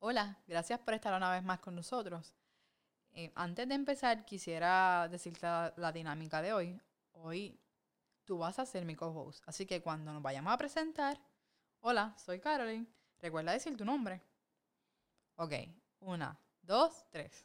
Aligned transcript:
Hola, 0.00 0.38
gracias 0.46 0.78
por 0.78 0.94
estar 0.94 1.12
una 1.12 1.32
vez 1.32 1.42
más 1.42 1.58
con 1.58 1.74
nosotros. 1.74 2.32
Eh, 3.14 3.32
antes 3.34 3.68
de 3.68 3.74
empezar, 3.74 4.24
quisiera 4.24 5.08
decirte 5.08 5.44
la, 5.44 5.92
dinámica 5.92 6.40
de 6.40 6.52
hoy. 6.52 6.80
Hoy 7.14 7.58
tú 8.24 8.38
vas 8.38 8.60
a 8.60 8.66
ser 8.66 8.84
mi 8.84 8.94
co-host, 8.94 9.42
así 9.48 9.66
que 9.66 9.82
cuando 9.82 10.12
nos 10.12 10.22
vayamos 10.22 10.52
a 10.52 10.56
presentar, 10.56 11.20
hola, 11.80 12.14
soy 12.16 12.38
Caroline, 12.38 12.86
recuerda 13.18 13.50
decir 13.50 13.76
tu 13.76 13.84
nombre. 13.84 14.22
Ok, 15.34 15.52
una, 15.98 16.38
dos, 16.62 17.04
tres. 17.10 17.44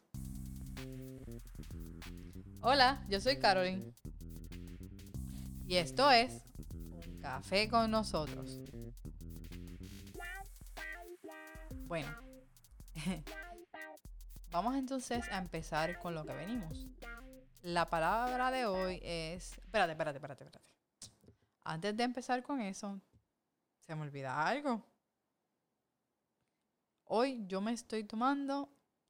Hola, 2.62 3.04
yo 3.10 3.20
soy 3.20 3.40
Caroline. 3.40 3.96
Y 5.66 5.78
esto 5.78 6.12
es 6.12 6.44
Un 6.70 7.20
Café 7.20 7.68
con 7.68 7.90
nosotros. 7.90 8.60
Bueno, 11.88 12.33
vamos 14.52 14.76
entonces 14.76 15.28
a 15.30 15.38
empezar 15.38 16.00
con 16.00 16.14
lo 16.16 16.26
que 16.26 16.34
venimos. 16.34 16.86
La 17.62 17.90
palabra 17.90 18.52
de 18.52 18.66
hoy 18.66 19.00
es... 19.04 19.58
Espérate, 19.60 19.94
espérate, 19.94 20.18
espérate, 20.18 20.44
espérate. 20.44 20.74
Antes 21.64 21.96
de 21.96 22.04
empezar 22.04 22.44
con 22.44 22.62
eso, 22.62 23.00
se 23.80 23.96
me 23.96 24.02
olvida 24.02 24.46
algo. 24.46 24.86
Hoy 27.06 27.46
yo 27.48 27.62
me 27.62 27.72
estoy 27.72 28.04
tomando 28.04 28.70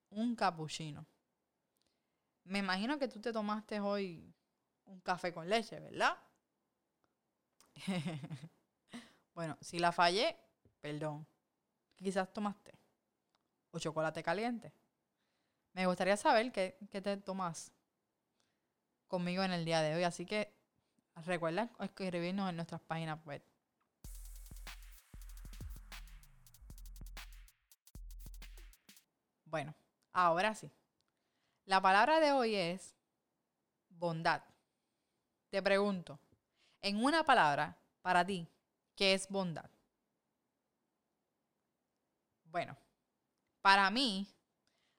un 0.10 0.36
cappuccino. 0.36 1.06
Me 2.44 2.60
imagino 2.60 3.00
que 3.00 3.08
tú 3.08 3.20
te 3.20 3.32
tomaste 3.32 3.80
hoy 3.80 4.34
un 4.86 5.00
café 5.00 5.34
con 5.34 5.50
leche, 5.50 5.80
¿verdad? 5.80 6.18
bueno, 9.34 9.58
si 9.62 9.80
la 9.80 9.92
fallé, 9.92 10.38
perdón. 10.82 11.26
Quizás 11.96 12.32
tomaste. 12.32 12.83
O 13.74 13.80
chocolate 13.80 14.24
caliente. 14.24 14.72
Me 15.74 15.86
gustaría 15.88 16.16
saber 16.16 16.52
qué, 16.52 16.78
qué 16.90 17.02
te 17.02 17.18
tomas 17.18 17.72
conmigo 19.08 19.44
en 19.44 19.52
el 19.52 19.66
día 19.66 19.82
de 19.82 19.96
hoy. 19.96 20.04
Así 20.04 20.26
que 20.26 20.54
recuerda 21.26 21.70
escribirnos 21.80 22.50
en 22.50 22.56
nuestras 22.56 22.82
páginas 22.82 23.24
web. 23.26 23.44
Bueno, 29.46 29.76
ahora 30.14 30.56
sí. 30.56 30.72
La 31.66 31.82
palabra 31.82 32.20
de 32.20 32.32
hoy 32.32 32.56
es 32.56 32.96
bondad. 33.90 34.44
Te 35.50 35.62
pregunto, 35.62 36.20
en 36.82 37.04
una 37.04 37.24
palabra, 37.24 37.78
para 38.02 38.26
ti, 38.26 38.48
¿qué 38.96 39.14
es 39.14 39.30
bondad? 39.30 39.70
Bueno, 42.46 42.76
para 43.64 43.90
mí, 43.90 44.28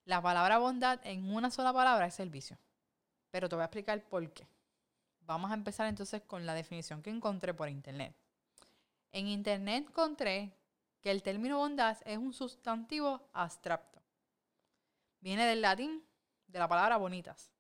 la 0.07 0.23
palabra 0.23 0.57
bondad 0.57 0.99
en 1.05 1.31
una 1.31 1.51
sola 1.51 1.71
palabra 1.75 2.07
es 2.07 2.15
servicio. 2.15 2.59
Pero 3.31 3.47
te 3.47 3.57
voy 3.57 3.63
a 3.63 3.67
explicar 3.67 4.03
por 4.09 4.33
qué. 4.33 4.49
Vamos 5.21 5.51
a 5.51 5.55
empezar 5.55 5.87
entonces 5.87 6.23
con 6.23 6.47
la 6.47 6.55
definición 6.55 7.03
que 7.03 7.11
encontré 7.11 7.53
por 7.53 7.69
internet. 7.69 8.17
En 9.13 9.29
internet 9.29 9.85
encontré 9.87 10.57
que 11.03 11.11
el 11.11 11.23
término 11.23 11.59
bondad 11.59 11.99
es 12.07 12.17
un 12.17 12.33
sustantivo 12.33 13.29
abstracto. 13.35 14.03
Viene 15.21 15.45
del 15.45 15.61
latín 15.61 16.03
de 16.47 16.59
la 16.59 16.67
palabra 16.67 16.97
bonitas, 16.97 17.53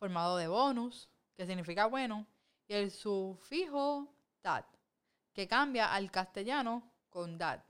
formado 0.00 0.36
de 0.36 0.48
bonus, 0.48 1.08
que 1.36 1.46
significa 1.46 1.86
bueno, 1.86 2.26
y 2.66 2.74
el 2.74 2.90
sufijo 2.90 4.12
dad, 4.42 4.64
que 5.32 5.46
cambia 5.46 5.94
al 5.94 6.10
castellano 6.10 6.90
con 7.08 7.38
dad, 7.38 7.62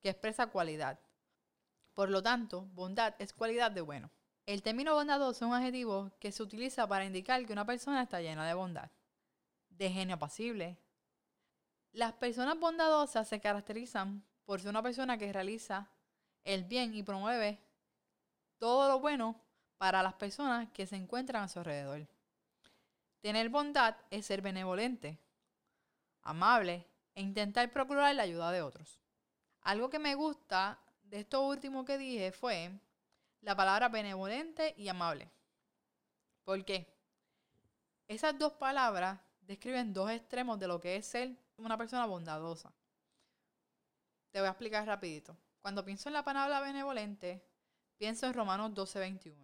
que 0.00 0.08
expresa 0.08 0.46
cualidad. 0.46 0.98
Por 1.96 2.10
lo 2.10 2.22
tanto, 2.22 2.66
bondad 2.74 3.14
es 3.18 3.32
cualidad 3.32 3.70
de 3.70 3.80
bueno. 3.80 4.10
El 4.44 4.62
término 4.62 4.92
bondadoso 4.92 5.46
es 5.46 5.48
un 5.48 5.54
adjetivo 5.54 6.12
que 6.20 6.30
se 6.30 6.42
utiliza 6.42 6.86
para 6.86 7.06
indicar 7.06 7.46
que 7.46 7.54
una 7.54 7.64
persona 7.64 8.02
está 8.02 8.20
llena 8.20 8.46
de 8.46 8.52
bondad, 8.52 8.90
de 9.70 9.90
genio 9.90 10.16
apacible. 10.16 10.76
Las 11.92 12.12
personas 12.12 12.60
bondadosas 12.60 13.26
se 13.26 13.40
caracterizan 13.40 14.22
por 14.44 14.60
ser 14.60 14.68
una 14.68 14.82
persona 14.82 15.16
que 15.16 15.32
realiza 15.32 15.88
el 16.44 16.64
bien 16.64 16.94
y 16.94 17.02
promueve 17.02 17.62
todo 18.58 18.90
lo 18.90 19.00
bueno 19.00 19.40
para 19.78 20.02
las 20.02 20.12
personas 20.12 20.68
que 20.74 20.86
se 20.86 20.96
encuentran 20.96 21.44
a 21.44 21.48
su 21.48 21.60
alrededor. 21.60 22.06
Tener 23.22 23.48
bondad 23.48 23.96
es 24.10 24.26
ser 24.26 24.42
benevolente, 24.42 25.18
amable 26.20 26.86
e 27.14 27.22
intentar 27.22 27.72
procurar 27.72 28.14
la 28.14 28.24
ayuda 28.24 28.52
de 28.52 28.60
otros. 28.60 29.00
Algo 29.62 29.88
que 29.88 29.98
me 29.98 30.14
gusta 30.14 30.78
de 31.08 31.20
esto 31.20 31.46
último 31.46 31.84
que 31.84 31.98
dije 31.98 32.32
fue 32.32 32.70
la 33.40 33.56
palabra 33.56 33.88
benevolente 33.88 34.74
y 34.76 34.88
amable. 34.88 35.30
¿Por 36.44 36.64
qué? 36.64 36.86
Esas 38.08 38.38
dos 38.38 38.52
palabras 38.52 39.20
describen 39.40 39.92
dos 39.92 40.10
extremos 40.10 40.58
de 40.58 40.68
lo 40.68 40.80
que 40.80 40.96
es 40.96 41.06
ser 41.06 41.36
una 41.56 41.76
persona 41.76 42.06
bondadosa. 42.06 42.72
Te 44.30 44.40
voy 44.40 44.48
a 44.48 44.50
explicar 44.50 44.86
rapidito. 44.86 45.36
Cuando 45.60 45.84
pienso 45.84 46.08
en 46.08 46.12
la 46.12 46.24
palabra 46.24 46.60
benevolente, 46.60 47.42
pienso 47.96 48.26
en 48.26 48.34
Romanos 48.34 48.72
12:21. 48.72 49.34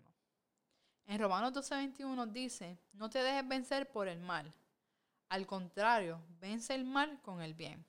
En 1.06 1.19
Romanos 1.19 1.53
12:21 1.53 2.31
dice, 2.31 2.79
no 2.93 3.11
te 3.11 3.23
dejes 3.23 3.47
vencer 3.49 3.91
por 3.91 4.09
el 4.09 4.21
mal. 4.21 4.53
Al 5.29 5.47
contrario, 5.47 6.21
vence 6.41 6.75
el 6.75 6.84
mal 6.84 7.21
con 7.23 7.41
el 7.41 7.55
bien. 7.55 7.84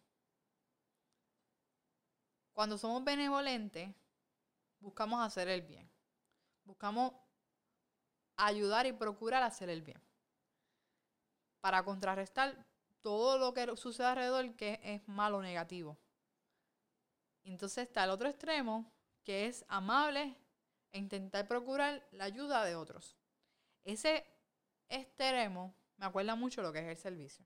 Cuando 2.53 2.77
somos 2.77 3.03
benevolentes, 3.03 3.93
buscamos 4.79 5.25
hacer 5.25 5.47
el 5.49 5.63
bien. 5.63 5.89
Buscamos 6.63 7.13
ayudar 8.37 8.85
y 8.85 8.93
procurar 8.93 9.43
hacer 9.43 9.69
el 9.69 9.81
bien. 9.81 10.01
Para 11.59 11.83
contrarrestar 11.83 12.65
todo 13.01 13.37
lo 13.37 13.53
que 13.53 13.75
sucede 13.75 14.07
alrededor 14.07 14.55
que 14.55 14.79
es 14.83 15.07
malo 15.07 15.37
o 15.37 15.41
negativo. 15.41 15.97
Entonces 17.43 17.87
está 17.87 18.05
el 18.05 18.11
otro 18.11 18.29
extremo, 18.29 18.91
que 19.23 19.47
es 19.47 19.65
amable 19.67 20.37
e 20.91 20.99
intentar 20.99 21.47
procurar 21.47 22.07
la 22.11 22.25
ayuda 22.25 22.63
de 22.63 22.75
otros. 22.75 23.17
Ese 23.83 24.25
extremo 24.89 25.75
me 25.97 26.05
acuerda 26.05 26.35
mucho 26.35 26.61
lo 26.61 26.71
que 26.71 26.79
es 26.79 26.87
el 26.87 26.97
servicio. 26.97 27.45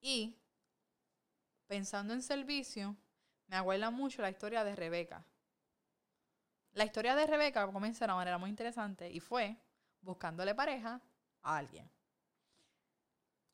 Y 0.00 0.36
pensando 1.66 2.14
en 2.14 2.22
servicio, 2.22 2.96
me 3.48 3.56
acuerda 3.56 3.90
mucho 3.90 4.22
la 4.22 4.30
historia 4.30 4.62
de 4.64 4.76
Rebeca. 4.76 5.24
La 6.72 6.84
historia 6.84 7.16
de 7.16 7.26
Rebeca 7.26 7.66
comienza 7.72 8.04
de 8.04 8.12
una 8.12 8.16
manera 8.16 8.38
muy 8.38 8.50
interesante 8.50 9.10
y 9.10 9.20
fue 9.20 9.56
buscándole 10.00 10.54
pareja 10.54 11.00
a 11.42 11.56
alguien. 11.56 11.90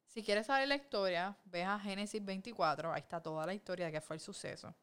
Si 0.06 0.22
quieres 0.22 0.46
saber 0.46 0.68
la 0.68 0.76
historia, 0.76 1.36
ve 1.44 1.64
a 1.64 1.78
Génesis 1.78 2.24
24, 2.24 2.92
ahí 2.92 3.00
está 3.00 3.22
toda 3.22 3.46
la 3.46 3.54
historia 3.54 3.86
de 3.86 3.92
qué 3.92 4.00
fue 4.00 4.16
el 4.16 4.20
suceso. 4.20 4.74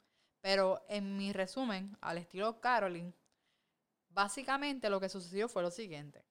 Pero 0.42 0.84
en 0.90 1.16
mi 1.18 1.32
resumen, 1.32 1.96
al 2.02 2.18
estilo 2.18 2.60
Caroline, 2.60 3.14
básicamente 4.10 4.90
lo 4.90 5.00
que 5.00 5.08
sucedió 5.08 5.48
fue 5.48 5.62
lo 5.62 5.72
siguiente. 5.72 6.26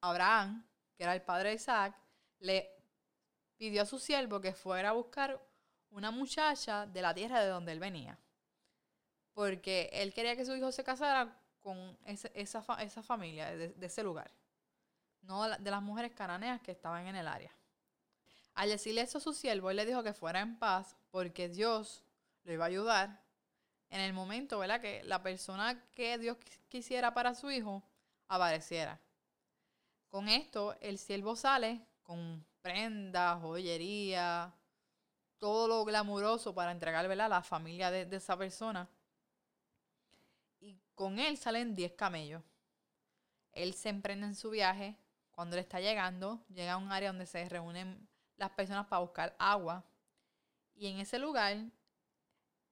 Abraham, 0.00 0.66
que 0.96 1.04
era 1.04 1.14
el 1.14 1.22
padre 1.22 1.50
de 1.50 1.54
Isaac, 1.54 1.96
le 2.40 2.68
pidió 3.56 3.82
a 3.82 3.86
su 3.86 3.98
siervo 3.98 4.40
que 4.40 4.52
fuera 4.52 4.90
a 4.90 4.92
buscar 4.92 5.40
una 5.92 6.10
muchacha 6.10 6.86
de 6.86 7.02
la 7.02 7.14
tierra 7.14 7.40
de 7.40 7.48
donde 7.48 7.72
él 7.72 7.80
venía. 7.80 8.18
Porque 9.32 9.88
él 9.92 10.12
quería 10.12 10.36
que 10.36 10.44
su 10.44 10.54
hijo 10.54 10.72
se 10.72 10.84
casara 10.84 11.38
con 11.60 11.96
esa, 12.04 12.28
esa, 12.34 13.02
familia 13.02 13.50
de, 13.56 13.68
de, 13.68 13.86
ese 13.86 14.02
lugar, 14.02 14.30
no 15.22 15.48
de 15.48 15.70
las 15.70 15.82
mujeres 15.82 16.12
cananeas 16.12 16.60
que 16.60 16.72
estaban 16.72 17.06
en 17.06 17.16
el 17.16 17.28
área. 17.28 17.54
Al 18.54 18.68
decirle 18.68 19.00
eso 19.00 19.18
a 19.18 19.20
su 19.20 19.32
siervo, 19.32 19.70
él 19.70 19.76
le 19.76 19.86
dijo 19.86 20.02
que 20.02 20.12
fuera 20.12 20.40
en 20.40 20.58
paz 20.58 20.96
porque 21.10 21.48
Dios 21.48 22.04
lo 22.44 22.52
iba 22.52 22.64
a 22.64 22.68
ayudar 22.68 23.22
en 23.88 24.00
el 24.00 24.12
momento, 24.12 24.58
¿verdad? 24.58 24.80
Que 24.80 25.02
la 25.04 25.22
persona 25.22 25.82
que 25.92 26.18
Dios 26.18 26.36
quisiera 26.68 27.14
para 27.14 27.34
su 27.34 27.50
hijo 27.50 27.82
apareciera. 28.28 29.00
Con 30.08 30.28
esto, 30.28 30.76
el 30.80 30.98
siervo 30.98 31.36
sale 31.36 31.86
con 32.02 32.44
prendas, 32.60 33.40
joyería, 33.40 34.52
todo 35.42 35.66
lo 35.66 35.84
glamuroso 35.84 36.54
para 36.54 36.70
entregar 36.70 37.04
a 37.04 37.28
la 37.28 37.42
familia 37.42 37.90
de, 37.90 38.06
de 38.06 38.16
esa 38.18 38.36
persona 38.36 38.88
y 40.60 40.78
con 40.94 41.18
él 41.18 41.36
salen 41.36 41.74
10 41.74 41.94
camellos. 41.94 42.44
Él 43.50 43.74
se 43.74 43.88
emprende 43.88 44.24
en 44.24 44.36
su 44.36 44.50
viaje. 44.50 44.96
Cuando 45.32 45.56
él 45.56 45.62
está 45.64 45.80
llegando, 45.80 46.44
llega 46.48 46.74
a 46.74 46.76
un 46.76 46.92
área 46.92 47.08
donde 47.08 47.26
se 47.26 47.48
reúnen 47.48 48.08
las 48.36 48.50
personas 48.50 48.86
para 48.86 49.00
buscar 49.00 49.34
agua. 49.36 49.84
Y 50.76 50.86
en 50.86 51.00
ese 51.00 51.18
lugar 51.18 51.56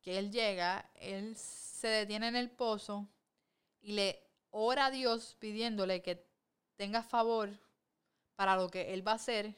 que 0.00 0.16
él 0.16 0.30
llega, 0.30 0.88
él 0.94 1.36
se 1.36 1.88
detiene 1.88 2.28
en 2.28 2.36
el 2.36 2.52
pozo 2.52 3.08
y 3.80 3.94
le 3.94 4.22
ora 4.50 4.86
a 4.86 4.90
Dios 4.92 5.36
pidiéndole 5.40 6.02
que 6.02 6.24
tenga 6.76 7.02
favor 7.02 7.50
para 8.36 8.54
lo 8.54 8.70
que 8.70 8.94
él 8.94 9.04
va 9.04 9.10
a 9.10 9.16
hacer 9.16 9.56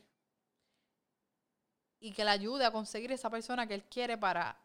y 2.02 2.10
que 2.10 2.25
le 2.25 2.32
ayude 2.32 2.64
a 2.64 2.72
conseguir 2.72 3.12
esa 3.12 3.31
persona 3.31 3.69
que 3.69 3.75
él 3.75 3.84
quiere 3.84 4.19
para 4.19 4.58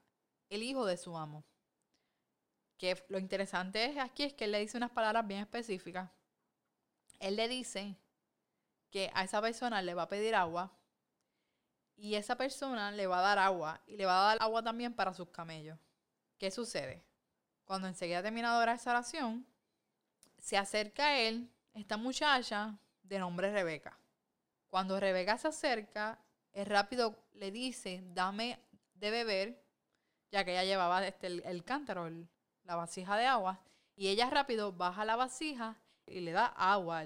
el 0.49 0.63
hijo 0.63 0.87
de 0.87 0.97
su 0.97 1.15
amo. 1.15 1.43
Que 2.79 3.05
lo 3.09 3.19
interesante 3.19 3.85
es 3.85 3.97
aquí 3.99 4.23
es 4.23 4.33
que 4.33 4.45
él 4.45 4.51
le 4.51 4.59
dice 4.59 4.75
unas 4.75 4.89
palabras 4.89 5.27
bien 5.27 5.41
específicas. 5.41 6.09
Él 7.19 7.35
le 7.35 7.47
dice 7.47 7.95
que 8.89 9.11
a 9.13 9.23
esa 9.23 9.39
persona 9.39 9.83
le 9.83 9.93
va 9.93 10.03
a 10.03 10.07
pedir 10.07 10.33
agua 10.33 10.75
y 11.95 12.15
esa 12.15 12.35
persona 12.35 12.91
le 12.91 13.05
va 13.05 13.19
a 13.19 13.21
dar 13.21 13.37
agua 13.37 13.81
y 13.85 13.97
le 13.97 14.07
va 14.07 14.19
a 14.19 14.27
dar 14.29 14.37
agua 14.41 14.63
también 14.63 14.95
para 14.95 15.13
sus 15.13 15.29
camellos. 15.29 15.77
¿Qué 16.39 16.49
sucede? 16.49 17.05
Cuando 17.65 17.87
enseguida 17.87 18.23
terminado 18.23 18.63
esa 18.63 18.89
oración, 18.89 19.45
se 20.39 20.57
acerca 20.57 21.09
a 21.09 21.19
él 21.19 21.51
esta 21.75 21.97
muchacha 21.97 22.79
de 23.03 23.19
nombre 23.19 23.51
Rebeca. 23.51 23.99
Cuando 24.69 24.99
Rebeca 24.99 25.37
se 25.37 25.49
acerca, 25.49 26.19
el 26.57 26.65
rápido 26.65 27.15
le 27.33 27.51
dice, 27.51 28.01
dame 28.03 28.59
de 28.95 29.11
beber, 29.11 29.63
ya 30.31 30.43
que 30.43 30.53
ella 30.53 30.63
llevaba 30.63 31.05
este, 31.05 31.27
el, 31.27 31.63
cántaro, 31.63 32.09
la 32.63 32.75
vasija 32.75 33.15
de 33.15 33.27
agua, 33.27 33.61
y 33.95 34.07
ella 34.07 34.27
rápido 34.31 34.73
baja 34.73 35.05
la 35.05 35.15
vasija 35.15 35.77
y 36.07 36.19
le 36.21 36.31
da 36.31 36.47
agua 36.47 37.03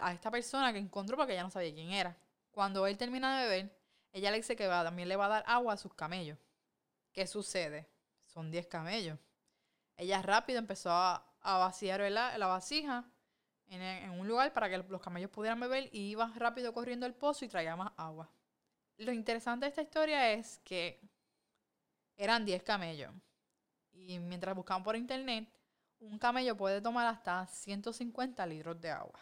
a 0.00 0.12
esta 0.12 0.32
persona 0.32 0.72
que 0.72 0.80
encontró 0.80 1.16
porque 1.16 1.34
ella 1.34 1.44
no 1.44 1.50
sabía 1.50 1.72
quién 1.72 1.92
era. 1.92 2.16
Cuando 2.50 2.88
él 2.88 2.98
termina 2.98 3.40
de 3.40 3.46
beber, 3.46 3.78
ella 4.10 4.32
le 4.32 4.38
dice 4.38 4.56
que 4.56 4.66
también 4.66 5.08
le 5.08 5.14
va 5.14 5.26
a 5.26 5.28
dar 5.28 5.44
agua 5.46 5.74
a 5.74 5.76
sus 5.76 5.94
camellos. 5.94 6.38
¿Qué 7.12 7.24
sucede? 7.28 7.88
Son 8.26 8.50
10 8.50 8.66
camellos. 8.66 9.16
Ella 9.96 10.22
rápido 10.22 10.58
empezó 10.58 10.90
a, 10.90 11.24
vaciar 11.40 12.00
la, 12.10 12.36
vasija 12.48 13.04
en, 13.68 13.80
en, 13.80 14.10
un 14.10 14.26
lugar 14.26 14.52
para 14.52 14.68
que 14.68 14.78
los 14.78 15.00
camellos 15.00 15.30
pudieran 15.30 15.60
beber 15.60 15.88
y 15.92 16.10
iba 16.10 16.32
rápido 16.34 16.72
corriendo 16.72 17.06
al 17.06 17.14
pozo 17.14 17.44
y 17.44 17.48
traía 17.48 17.76
más 17.76 17.92
agua. 17.96 18.28
Lo 18.98 19.12
interesante 19.12 19.64
de 19.64 19.70
esta 19.70 19.82
historia 19.82 20.32
es 20.32 20.58
que 20.64 21.00
eran 22.16 22.44
10 22.44 22.62
camellos. 22.64 23.12
Y 23.92 24.18
mientras 24.18 24.54
buscaban 24.54 24.82
por 24.82 24.96
internet, 24.96 25.48
un 26.00 26.18
camello 26.18 26.56
puede 26.56 26.80
tomar 26.80 27.06
hasta 27.06 27.46
150 27.46 28.44
litros 28.46 28.80
de 28.80 28.90
agua. 28.90 29.20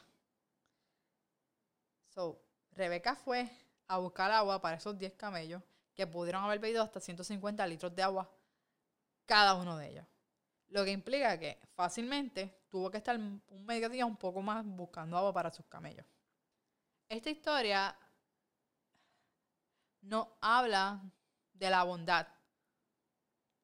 So, 2.08 2.43
Rebeca 2.73 3.14
fue 3.14 3.50
a 3.87 3.99
buscar 3.99 4.31
agua 4.31 4.61
para 4.61 4.76
esos 4.76 4.99
10 4.99 5.12
camellos 5.14 5.62
que 5.94 6.06
pudieron 6.06 6.43
haber 6.44 6.58
bebido 6.58 6.82
hasta 6.82 6.99
150 6.99 7.67
litros 7.67 7.94
de 7.94 8.02
agua 8.02 8.31
cada 9.26 9.55
uno 9.55 9.76
de 9.76 9.90
ellos. 9.90 10.06
Lo 10.69 10.84
que 10.84 10.90
implica 10.90 11.38
que 11.38 11.58
fácilmente 11.75 12.62
tuvo 12.70 12.90
que 12.90 12.96
estar 12.96 13.17
un 13.17 13.43
medio 13.67 13.90
día 13.90 14.06
un 14.06 14.17
poco 14.17 14.40
más 14.40 14.64
buscando 14.64 15.19
agua 15.19 15.32
para 15.32 15.50
sus 15.50 15.67
camellos. 15.67 16.06
Esta 17.08 17.31
historia 17.31 17.96
no 20.06 20.36
habla 20.40 21.02
de 21.52 21.70
la 21.70 21.82
bondad, 21.82 22.26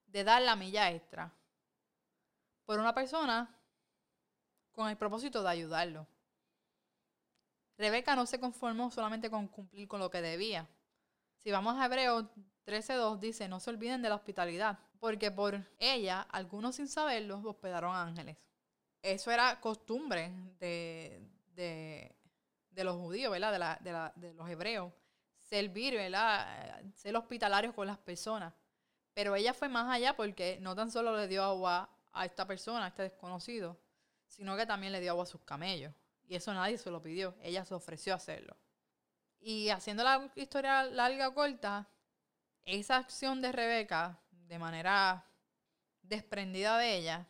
de 0.06 0.24
dar 0.24 0.42
la 0.42 0.56
milla 0.56 0.90
extra 0.90 1.32
por 2.64 2.78
una 2.78 2.94
persona 2.94 3.48
con 4.72 4.88
el 4.88 4.96
propósito 4.96 5.42
de 5.42 5.50
ayudarlo. 5.50 6.06
Rebeca 7.78 8.14
no 8.14 8.26
se 8.26 8.40
conformó 8.40 8.90
solamente 8.90 9.30
con 9.30 9.48
cumplir 9.48 9.88
con 9.88 10.00
lo 10.00 10.10
que 10.10 10.20
debía. 10.20 10.68
Si 11.38 11.50
vamos 11.50 11.76
a 11.76 11.86
Hebreos 11.86 12.26
13.2 12.66 13.18
dice, 13.18 13.48
no 13.48 13.60
se 13.60 13.70
olviden 13.70 14.02
de 14.02 14.08
la 14.08 14.14
hospitalidad, 14.14 14.78
porque 15.00 15.30
por 15.30 15.60
ella, 15.78 16.22
algunos 16.22 16.76
sin 16.76 16.88
saberlo, 16.88 17.40
hospedaron 17.44 17.94
ángeles. 17.94 18.36
Eso 19.00 19.30
era 19.32 19.60
costumbre 19.60 20.32
de, 20.60 21.28
de, 21.54 22.84
los 22.84 22.96
judíos, 22.96 23.32
¿verdad? 23.32 23.80
De, 23.80 24.28
de 24.28 24.34
los 24.34 24.48
hebreos. 24.48 24.92
Servir, 25.52 25.92
¿verdad? 25.92 26.82
Ser 26.94 27.14
hospitalarios 27.14 27.74
con 27.74 27.86
las 27.86 27.98
personas. 27.98 28.54
Pero 29.12 29.36
ella 29.36 29.52
fue 29.52 29.68
más 29.68 29.86
allá 29.94 30.16
porque 30.16 30.56
no 30.62 30.74
tan 30.74 30.90
solo 30.90 31.14
le 31.14 31.28
dio 31.28 31.44
agua 31.44 31.90
a 32.10 32.24
esta 32.24 32.46
persona, 32.46 32.86
a 32.86 32.88
este 32.88 33.02
desconocido, 33.02 33.78
sino 34.26 34.56
que 34.56 34.64
también 34.64 34.94
le 34.94 35.00
dio 35.02 35.10
agua 35.10 35.24
a 35.24 35.26
sus 35.26 35.42
camellos. 35.42 35.92
Y 36.26 36.36
eso 36.36 36.54
nadie 36.54 36.78
se 36.78 36.90
lo 36.90 37.02
pidió, 37.02 37.34
ella 37.42 37.66
se 37.66 37.74
ofreció 37.74 38.14
a 38.14 38.16
hacerlo. 38.16 38.56
Y 39.40 39.68
haciendo 39.68 40.02
la 40.04 40.32
historia 40.36 40.84
larga 40.84 41.28
o 41.28 41.34
corta, 41.34 41.86
esa 42.64 42.96
acción 42.96 43.42
de 43.42 43.52
Rebeca, 43.52 44.18
de 44.30 44.58
manera 44.58 45.26
desprendida 46.00 46.78
de 46.78 46.96
ella, 46.96 47.28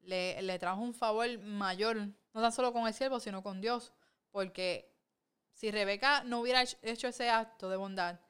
le, 0.00 0.40
le 0.40 0.58
trajo 0.58 0.80
un 0.80 0.94
favor 0.94 1.38
mayor, 1.40 1.98
no 1.98 2.40
tan 2.40 2.52
solo 2.52 2.72
con 2.72 2.86
el 2.86 2.94
siervo, 2.94 3.20
sino 3.20 3.42
con 3.42 3.60
Dios. 3.60 3.92
Porque 4.30 4.95
si 5.56 5.70
Rebeca 5.70 6.22
no 6.22 6.40
hubiera 6.40 6.62
hecho 6.82 7.08
ese 7.08 7.30
acto 7.30 7.70
de 7.70 7.78
bondad, 7.78 8.20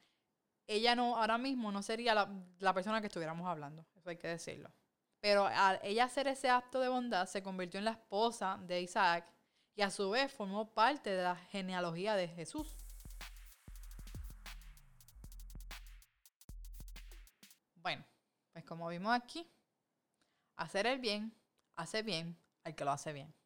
ella 0.65 0.95
no, 0.95 1.17
ahora 1.17 1.37
mismo 1.37 1.73
no 1.73 1.83
sería 1.83 2.15
la, 2.15 2.33
la 2.59 2.73
persona 2.73 3.01
que 3.01 3.07
estuviéramos 3.07 3.45
hablando. 3.45 3.85
Eso 3.95 4.09
hay 4.09 4.15
que 4.15 4.29
decirlo. 4.29 4.71
Pero 5.19 5.45
al 5.45 5.77
ella 5.83 6.05
hacer 6.05 6.29
ese 6.29 6.49
acto 6.49 6.79
de 6.79 6.87
bondad, 6.87 7.27
se 7.27 7.43
convirtió 7.43 7.79
en 7.79 7.83
la 7.83 7.91
esposa 7.91 8.57
de 8.61 8.81
Isaac 8.81 9.29
y 9.75 9.81
a 9.81 9.91
su 9.91 10.09
vez 10.09 10.31
formó 10.31 10.73
parte 10.73 11.09
de 11.09 11.21
la 11.21 11.35
genealogía 11.35 12.15
de 12.15 12.29
Jesús. 12.29 12.65
Bueno, 17.75 18.05
pues 18.53 18.63
como 18.63 18.87
vimos 18.87 19.13
aquí, 19.13 19.45
hacer 20.55 20.87
el 20.87 20.99
bien 20.99 21.35
hace 21.75 22.03
bien 22.03 22.37
al 22.63 22.73
que 22.73 22.85
lo 22.85 22.91
hace 22.91 23.11
bien. 23.11 23.36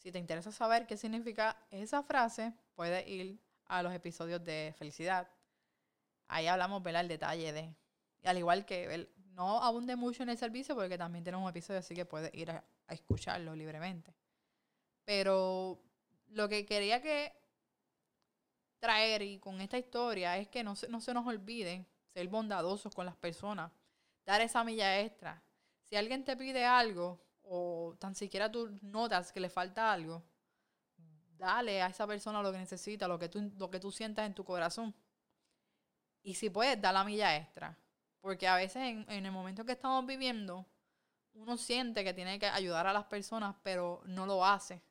Si 0.00 0.10
te 0.10 0.18
interesa 0.18 0.50
saber 0.50 0.86
qué 0.86 0.96
significa 0.96 1.56
esa 1.70 2.02
frase, 2.02 2.54
puedes 2.74 3.06
ir 3.06 3.38
a 3.66 3.82
los 3.82 3.92
episodios 3.92 4.42
de 4.42 4.74
felicidad. 4.78 5.28
Ahí 6.26 6.46
hablamos, 6.46 6.82
¿verdad? 6.82 7.02
El 7.02 7.08
detalle 7.08 7.52
de, 7.52 7.74
al 8.24 8.38
igual 8.38 8.64
que 8.64 9.08
no 9.34 9.62
abunde 9.62 9.96
mucho 9.96 10.22
en 10.22 10.30
el 10.30 10.38
servicio 10.38 10.74
porque 10.74 10.96
también 10.96 11.22
tenemos 11.22 11.44
un 11.44 11.50
episodio 11.50 11.80
así 11.80 11.94
que 11.94 12.06
puedes 12.06 12.32
ir 12.34 12.50
a 12.50 12.64
escucharlo 12.88 13.54
libremente. 13.54 14.14
Pero 15.04 15.82
lo 16.28 16.48
que 16.48 16.64
quería 16.64 17.02
que 17.02 17.34
traer 18.78 19.20
y 19.20 19.38
con 19.38 19.60
esta 19.60 19.76
historia 19.76 20.38
es 20.38 20.48
que 20.48 20.64
no 20.64 20.76
se, 20.76 20.88
no 20.88 21.02
se 21.02 21.12
nos 21.12 21.26
olvide 21.26 21.84
ser 22.14 22.26
bondadosos 22.28 22.94
con 22.94 23.04
las 23.04 23.16
personas, 23.16 23.70
dar 24.24 24.40
esa 24.40 24.64
milla 24.64 24.98
extra. 25.00 25.42
Si 25.82 25.94
alguien 25.94 26.24
te 26.24 26.38
pide 26.38 26.64
algo 26.64 27.20
o 27.50 27.96
tan 27.98 28.14
siquiera 28.14 28.50
tú 28.50 28.78
notas 28.82 29.32
que 29.32 29.40
le 29.40 29.50
falta 29.50 29.92
algo, 29.92 30.22
dale 31.36 31.82
a 31.82 31.88
esa 31.88 32.06
persona 32.06 32.42
lo 32.42 32.52
que 32.52 32.58
necesita, 32.58 33.08
lo 33.08 33.18
que 33.18 33.28
tú, 33.28 33.50
lo 33.56 33.70
que 33.70 33.80
tú 33.80 33.90
sientas 33.90 34.26
en 34.26 34.34
tu 34.34 34.44
corazón. 34.44 34.94
Y 36.22 36.34
si 36.34 36.50
puedes, 36.50 36.80
da 36.80 36.92
la 36.92 37.04
milla 37.04 37.36
extra. 37.36 37.76
Porque 38.20 38.46
a 38.46 38.56
veces 38.56 38.82
en, 38.82 39.10
en 39.10 39.26
el 39.26 39.32
momento 39.32 39.64
que 39.64 39.72
estamos 39.72 40.04
viviendo, 40.06 40.66
uno 41.32 41.56
siente 41.56 42.04
que 42.04 42.12
tiene 42.12 42.38
que 42.38 42.46
ayudar 42.46 42.86
a 42.86 42.92
las 42.92 43.04
personas, 43.06 43.56
pero 43.62 44.02
no 44.04 44.26
lo 44.26 44.44
hace 44.44 44.82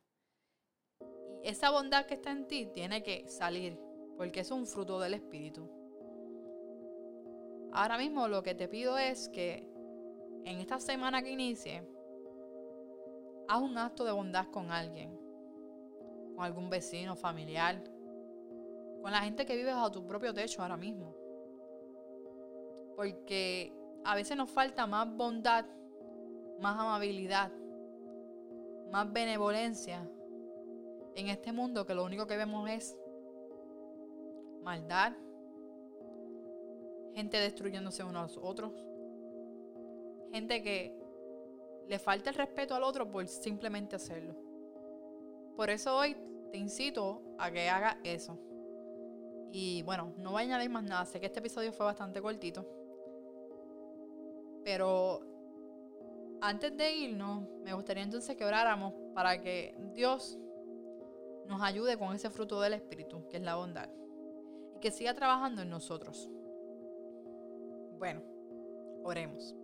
esa 1.44 1.70
bondad 1.70 2.06
que 2.06 2.16
está 2.16 2.32
en 2.32 2.48
ti 2.48 2.70
tiene 2.74 3.04
que 3.04 3.28
salir, 3.30 3.80
porque 4.18 4.42
es 4.42 4.52
un 4.52 4.68
fruto 4.68 5.00
del 5.00 5.14
Espíritu. 5.14 5.70
Ahora 7.72 7.98
mismo 7.98 8.28
lo 8.28 8.44
que 8.44 8.56
te 8.56 8.68
pido 8.68 8.98
es 8.98 9.30
que 9.30 9.68
en 10.46 10.60
esta 10.60 10.80
semana 10.80 11.22
que 11.22 11.32
inicie, 11.32 11.88
haz 13.50 13.62
un 13.62 13.78
acto 13.78 14.06
de 14.06 14.12
bondad 14.12 14.46
con 14.52 14.72
alguien, 14.72 15.20
con 16.36 16.46
algún 16.46 16.70
vecino, 16.70 17.16
familiar, 17.16 17.84
con 19.02 19.12
la 19.12 19.22
gente 19.22 19.46
que 19.46 19.56
vive 19.56 19.74
bajo 19.74 19.92
tu 19.92 20.06
propio 20.06 20.34
techo 20.34 20.62
ahora 20.62 20.78
mismo. 20.78 21.16
Porque 22.96 23.74
a 24.06 24.14
veces 24.16 24.38
nos 24.38 24.52
falta 24.52 24.86
más 24.86 25.12
bondad, 25.16 25.66
más 26.62 26.80
amabilidad, 26.80 27.52
más 28.92 29.12
benevolencia 29.12 30.08
en 31.16 31.28
este 31.28 31.52
mundo 31.52 31.88
que 31.88 31.96
lo 31.96 32.06
único 32.06 32.28
que 32.28 32.38
vemos 32.38 32.70
es 32.70 32.96
maldad, 34.62 35.14
gente 37.16 37.38
destruyéndose 37.38 38.04
unos 38.04 38.38
a 38.38 38.40
los 38.42 38.46
otros, 38.46 38.86
gente 40.32 40.62
que 40.62 40.99
le 41.90 41.98
falta 41.98 42.30
el 42.30 42.36
respeto 42.36 42.76
al 42.76 42.84
otro 42.84 43.10
por 43.10 43.28
simplemente 43.28 43.96
hacerlo. 43.96 44.36
Por 45.56 45.72
eso 45.72 45.98
hoy 45.98 46.16
te 46.52 46.58
incito 46.58 47.22
a 47.40 47.50
que 47.50 47.68
hagas 47.68 47.98
eso. 48.04 48.38
Y 49.52 49.82
bueno, 49.82 50.14
no 50.18 50.32
voy 50.32 50.44
a 50.44 50.46
añadir 50.46 50.70
más 50.70 50.84
nada. 50.84 51.04
Sé 51.06 51.20
que 51.20 51.26
este 51.26 51.40
episodio 51.40 51.74
fue 51.74 51.88
bastante 51.88 52.22
cortito. 52.22 52.64
Pero 54.64 55.22
antes 56.42 56.78
de 56.78 56.94
irnos, 56.94 57.44
me 57.64 57.74
gustaría 57.74 58.04
entonces 58.04 58.38
que 58.38 58.46
oráramos 58.46 58.94
para 59.16 59.42
que 59.42 59.76
Dios 59.96 60.38
nos 61.48 61.60
ayude 61.64 61.98
con 61.98 62.16
ese 62.16 62.30
fruto 62.30 62.62
del 62.62 62.74
Espíritu, 62.74 63.28
que 63.30 63.38
es 63.38 63.44
la 63.44 63.56
bondad, 63.56 63.90
y 64.76 64.80
que 64.80 64.92
siga 64.92 65.16
trabajando 65.16 65.64
en 65.64 65.72
nosotros. 65.72 66.30
Bueno, 67.98 68.22
oremos. 69.04 69.56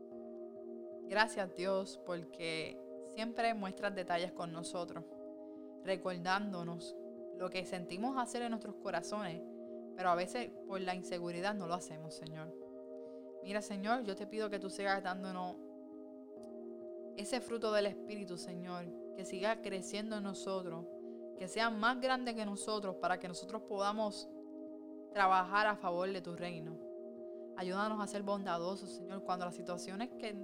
Gracias 1.07 1.55
Dios 1.55 1.99
porque 2.05 2.79
siempre 3.13 3.53
muestras 3.53 3.95
detalles 3.95 4.31
con 4.31 4.51
nosotros, 4.51 5.05
recordándonos 5.83 6.95
lo 7.37 7.49
que 7.49 7.65
sentimos 7.65 8.17
hacer 8.17 8.41
en 8.41 8.51
nuestros 8.51 8.75
corazones, 8.75 9.41
pero 9.95 10.09
a 10.09 10.15
veces 10.15 10.51
por 10.67 10.81
la 10.81 10.95
inseguridad 10.95 11.53
no 11.53 11.67
lo 11.67 11.73
hacemos, 11.73 12.15
Señor. 12.15 12.53
Mira, 13.43 13.61
Señor, 13.61 14.03
yo 14.03 14.15
te 14.15 14.25
pido 14.25 14.49
que 14.49 14.59
tú 14.59 14.69
sigas 14.69 15.03
dándonos 15.03 15.55
ese 17.15 17.39
fruto 17.39 17.71
del 17.71 17.85
Espíritu, 17.85 18.37
Señor, 18.37 18.85
que 19.15 19.23
siga 19.23 19.61
creciendo 19.61 20.17
en 20.17 20.23
nosotros, 20.23 20.85
que 21.37 21.47
sea 21.47 21.69
más 21.69 22.01
grande 22.01 22.35
que 22.35 22.45
nosotros 22.45 22.95
para 22.95 23.19
que 23.19 23.27
nosotros 23.27 23.61
podamos 23.63 24.27
trabajar 25.13 25.67
a 25.67 25.75
favor 25.75 26.11
de 26.11 26.21
tu 26.21 26.35
reino. 26.35 26.77
Ayúdanos 27.55 28.01
a 28.01 28.07
ser 28.07 28.23
bondadosos, 28.23 28.89
Señor, 28.89 29.23
cuando 29.23 29.45
las 29.45 29.55
situaciones 29.55 30.09
que 30.19 30.35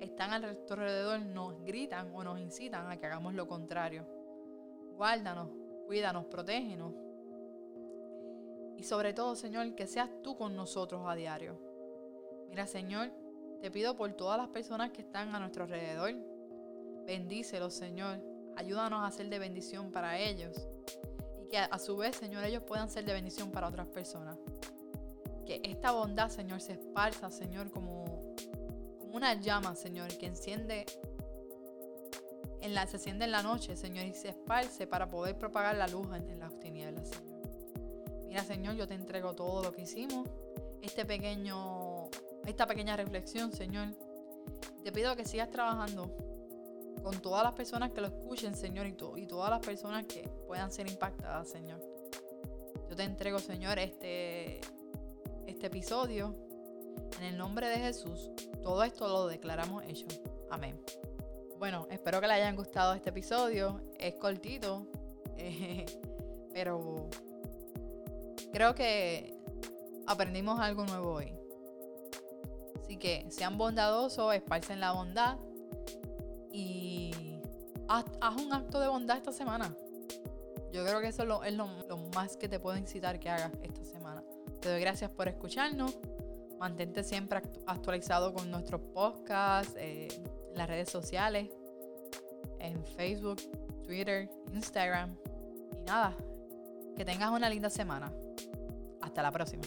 están 0.00 0.32
a 0.32 0.38
nuestro 0.38 0.76
alrededor 0.76 1.20
nos 1.20 1.62
gritan 1.64 2.14
o 2.14 2.22
nos 2.24 2.40
incitan 2.40 2.90
a 2.90 2.98
que 2.98 3.06
hagamos 3.06 3.34
lo 3.34 3.46
contrario. 3.46 4.06
Guárdanos, 4.96 5.48
cuídanos, 5.86 6.26
protégenos. 6.26 6.92
Y 8.76 8.82
sobre 8.82 9.12
todo, 9.12 9.36
Señor, 9.36 9.74
que 9.74 9.86
seas 9.86 10.10
tú 10.22 10.36
con 10.36 10.56
nosotros 10.56 11.02
a 11.06 11.14
diario. 11.14 11.58
Mira, 12.48 12.66
Señor, 12.66 13.10
te 13.60 13.70
pido 13.70 13.96
por 13.96 14.12
todas 14.12 14.38
las 14.38 14.48
personas 14.48 14.90
que 14.90 15.02
están 15.02 15.34
a 15.34 15.40
nuestro 15.40 15.64
alrededor. 15.64 16.14
Bendícelos, 17.06 17.74
Señor. 17.74 18.18
Ayúdanos 18.56 19.02
a 19.02 19.10
ser 19.10 19.28
de 19.28 19.38
bendición 19.38 19.90
para 19.90 20.18
ellos. 20.18 20.68
Y 21.42 21.46
que 21.48 21.58
a 21.58 21.78
su 21.78 21.96
vez, 21.96 22.16
Señor, 22.16 22.44
ellos 22.44 22.62
puedan 22.62 22.88
ser 22.88 23.04
de 23.04 23.12
bendición 23.12 23.50
para 23.50 23.68
otras 23.68 23.86
personas. 23.86 24.36
Que 25.46 25.60
esta 25.64 25.92
bondad, 25.92 26.30
Señor, 26.30 26.60
se 26.60 26.72
esparza, 26.74 27.30
Señor, 27.30 27.70
como, 27.70 28.03
una 29.14 29.34
llama, 29.34 29.76
Señor, 29.76 30.08
que 30.18 30.26
enciende 30.26 30.86
en 32.60 32.74
la, 32.74 32.86
se 32.88 32.96
enciende 32.96 33.26
en 33.26 33.30
la 33.30 33.42
noche, 33.42 33.76
Señor, 33.76 34.06
y 34.06 34.12
se 34.12 34.30
esparce 34.30 34.88
para 34.88 35.08
poder 35.08 35.38
propagar 35.38 35.76
la 35.76 35.86
luz 35.86 36.08
en, 36.14 36.40
las 36.40 36.58
tinieblas, 36.58 37.10
Señor. 37.10 37.40
Mira, 38.26 38.42
Señor, 38.42 38.74
yo 38.74 38.88
te 38.88 38.94
entrego 38.94 39.34
todo 39.34 39.62
lo 39.62 39.70
que 39.70 39.82
hicimos. 39.82 40.28
Este 40.82 41.04
pequeño 41.04 42.10
esta 42.44 42.66
pequeña 42.66 42.96
reflexión, 42.96 43.52
Señor. 43.52 43.88
Te 44.82 44.90
pido 44.90 45.14
que 45.14 45.24
sigas 45.24 45.48
trabajando 45.48 46.14
con 47.02 47.20
todas 47.22 47.44
las 47.44 47.52
personas 47.52 47.92
que 47.92 48.00
lo 48.00 48.08
escuchen, 48.08 48.56
Señor, 48.56 48.86
y, 48.86 48.96
y 49.16 49.26
todas 49.26 49.50
las 49.50 49.60
personas 49.60 50.06
que 50.06 50.28
puedan 50.46 50.72
ser 50.72 50.90
impactadas, 50.90 51.48
Señor. 51.48 51.80
Yo 52.90 52.96
te 52.96 53.04
entrego, 53.04 53.38
Señor, 53.38 53.78
este, 53.78 54.60
este 55.46 55.66
episodio. 55.66 56.43
En 57.18 57.24
el 57.24 57.38
nombre 57.38 57.68
de 57.68 57.76
Jesús, 57.76 58.30
todo 58.62 58.82
esto 58.84 59.08
lo 59.08 59.26
declaramos 59.26 59.84
hecho. 59.84 60.06
Amén. 60.50 60.80
Bueno, 61.58 61.86
espero 61.90 62.20
que 62.20 62.26
les 62.26 62.36
hayan 62.36 62.56
gustado 62.56 62.94
este 62.94 63.10
episodio. 63.10 63.80
Es 63.98 64.14
cortito, 64.16 64.86
pero 66.52 67.08
creo 68.52 68.74
que 68.74 69.36
aprendimos 70.06 70.60
algo 70.60 70.84
nuevo 70.84 71.14
hoy. 71.14 71.32
Así 72.82 72.98
que 72.98 73.26
sean 73.30 73.56
bondadosos, 73.56 74.34
esparcen 74.34 74.80
la 74.80 74.92
bondad 74.92 75.38
y 76.52 77.40
haz, 77.88 78.04
un 78.40 78.52
acto 78.52 78.78
de 78.80 78.88
bondad 78.88 79.16
esta 79.16 79.32
semana. 79.32 79.74
Yo 80.72 80.84
creo 80.84 81.00
que 81.00 81.08
eso 81.08 81.42
es, 81.44 81.54
lo, 81.54 81.66
más 82.14 82.36
que 82.36 82.48
te 82.48 82.58
puedo 82.58 82.76
incitar 82.76 83.18
que 83.18 83.30
hagas 83.30 83.52
esta 83.62 83.84
semana. 83.84 84.22
Te 84.60 84.68
doy 84.70 84.80
gracias 84.80 85.10
por 85.10 85.28
escucharnos. 85.28 85.96
Mantente 86.64 87.04
siempre 87.04 87.42
actualizado 87.66 88.32
con 88.32 88.50
nuestros 88.50 88.80
podcasts, 88.80 89.74
eh, 89.76 90.08
las 90.54 90.66
redes 90.66 90.88
sociales, 90.88 91.50
en 92.58 92.82
Facebook, 92.86 93.36
Twitter, 93.82 94.30
Instagram. 94.50 95.14
Y 95.76 95.82
nada, 95.82 96.16
que 96.96 97.04
tengas 97.04 97.32
una 97.32 97.50
linda 97.50 97.68
semana. 97.68 98.10
Hasta 99.02 99.22
la 99.22 99.30
próxima. 99.30 99.64